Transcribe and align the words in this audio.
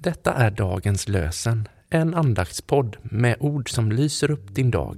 Detta 0.00 0.34
är 0.34 0.50
dagens 0.50 1.08
lösen, 1.08 1.68
en 1.90 2.14
andaktspodd 2.14 2.96
med 3.02 3.36
ord 3.40 3.70
som 3.70 3.92
lyser 3.92 4.30
upp 4.30 4.54
din 4.54 4.70
dag. 4.70 4.96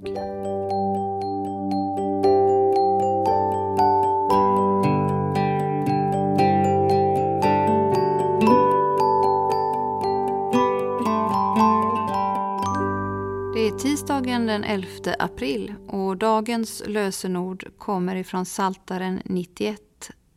Det 13.55 13.67
är 13.67 13.79
tisdagen 13.79 14.47
den 14.47 14.65
11 14.65 14.87
april 15.19 15.75
och 15.89 16.17
dagens 16.17 16.83
lösenord 16.87 17.65
kommer 17.79 18.17
ifrån 18.17 18.47
Saltaren 18.47 19.23
91, 19.25 19.81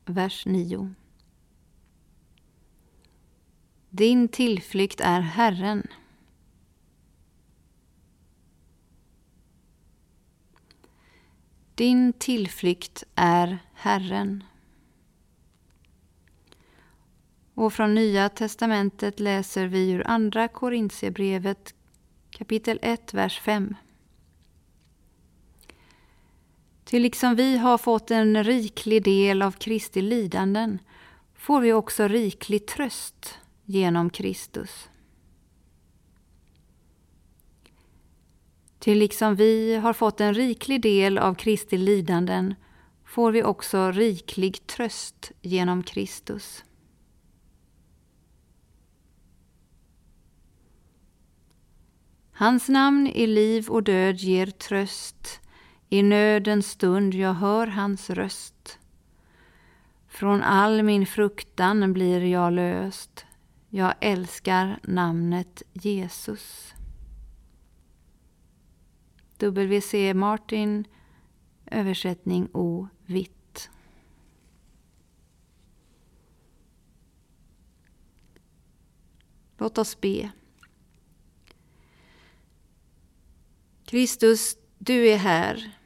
vers 0.05 0.45
9. 0.45 0.93
Din 3.95 4.27
tillflykt 4.27 5.01
är 5.01 5.19
Herren. 5.19 5.87
Din 11.75 12.13
tillflykt 12.13 13.03
är 13.15 13.57
Herren. 13.73 14.43
Och 17.53 17.73
från 17.73 17.95
Nya 17.95 18.29
testamentet 18.29 19.19
läser 19.19 19.67
vi 19.67 19.91
ur 19.91 20.07
Andra 20.07 20.47
Korintierbrevet 20.47 21.73
kapitel 22.29 22.79
1, 22.81 23.13
vers 23.13 23.39
5. 23.39 23.75
Till 26.83 27.01
liksom 27.01 27.35
vi 27.35 27.57
har 27.57 27.77
fått 27.77 28.11
en 28.11 28.43
riklig 28.43 29.03
del 29.03 29.41
av 29.41 29.51
Kristi 29.51 30.01
lidanden 30.01 30.79
får 31.33 31.61
vi 31.61 31.73
också 31.73 32.07
riklig 32.07 32.65
tröst 32.65 33.39
genom 33.65 34.09
Kristus. 34.09 34.89
Till 38.79 38.99
liksom 38.99 39.35
vi 39.35 39.75
har 39.75 39.93
fått 39.93 40.21
en 40.21 40.33
riklig 40.33 40.81
del 40.81 41.17
av 41.17 41.35
Kristi 41.35 41.77
lidanden 41.77 42.55
får 43.05 43.31
vi 43.31 43.43
också 43.43 43.91
riklig 43.91 44.67
tröst 44.67 45.31
genom 45.41 45.83
Kristus. 45.83 46.63
Hans 52.31 52.69
namn 52.69 53.07
i 53.07 53.27
liv 53.27 53.69
och 53.69 53.83
död 53.83 54.15
ger 54.15 54.45
tröst, 54.47 55.39
i 55.89 56.03
nödens 56.03 56.69
stund 56.69 57.13
jag 57.13 57.33
hör 57.33 57.67
hans 57.67 58.09
röst. 58.09 58.79
Från 60.07 60.41
all 60.41 60.83
min 60.83 61.05
fruktan 61.05 61.93
blir 61.93 62.25
jag 62.25 62.53
löst, 62.53 63.25
jag 63.75 63.93
älskar 64.01 64.79
namnet 64.83 65.63
Jesus. 65.73 66.73
W.C. 69.37 70.13
Martin, 70.13 70.87
översättning 71.65 72.49
O. 72.53 72.87
Vitt. 73.05 73.69
Låt 79.57 79.77
oss 79.77 80.01
be. 80.01 80.31
Kristus, 83.85 84.57
du 84.77 85.07
är 85.07 85.17
här. 85.17 85.77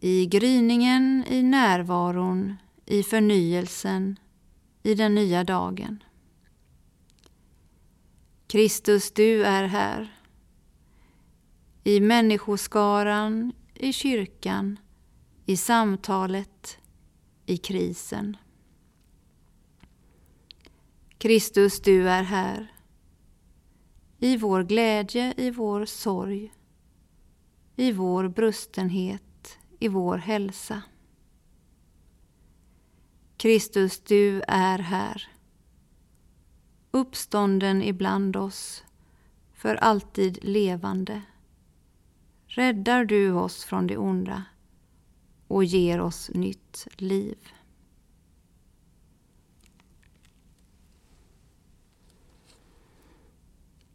I 0.00 0.26
gryningen, 0.26 1.24
i 1.28 1.42
närvaron, 1.42 2.56
i 2.84 3.02
förnyelsen, 3.02 4.18
i 4.82 4.94
den 4.94 5.14
nya 5.14 5.44
dagen. 5.44 6.02
Kristus, 8.48 9.12
du 9.12 9.44
är 9.44 9.64
här. 9.64 10.20
I 11.84 12.00
människoskaran, 12.00 13.52
i 13.74 13.92
kyrkan, 13.92 14.78
i 15.46 15.56
samtalet, 15.56 16.78
i 17.46 17.56
krisen. 17.56 18.36
Kristus, 21.18 21.80
du 21.80 22.08
är 22.08 22.22
här. 22.22 22.72
I 24.18 24.36
vår 24.36 24.62
glädje, 24.62 25.34
i 25.36 25.50
vår 25.50 25.84
sorg, 25.84 26.52
i 27.76 27.92
vår 27.92 28.28
brustenhet, 28.28 29.58
i 29.78 29.88
vår 29.88 30.18
hälsa. 30.18 30.82
Kristus, 33.36 34.00
du 34.00 34.42
är 34.48 34.78
här. 34.78 35.35
Uppstånden 36.96 37.82
ibland 37.82 38.36
oss, 38.36 38.84
för 39.54 39.74
alltid 39.74 40.38
levande. 40.44 41.22
Räddar 42.46 43.04
du 43.04 43.32
oss 43.32 43.64
från 43.64 43.86
det 43.86 43.96
onda 43.96 44.44
och 45.46 45.64
ger 45.64 46.00
oss 46.00 46.30
nytt 46.34 46.86
liv. 46.96 47.38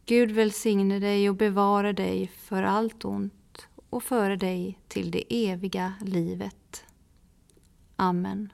Gud 0.06 0.32
välsigne 0.32 1.00
dig 1.00 1.30
och 1.30 1.36
bevara 1.36 1.94
dig 1.94 2.28
för 2.28 2.64
allt 2.64 3.06
ont 3.06 3.68
och 3.90 4.04
före 4.04 4.36
dig 4.36 4.80
till 4.88 5.12
det 5.12 5.50
eviga 5.50 5.94
livet. 6.02 6.86
Amen. 7.96 8.54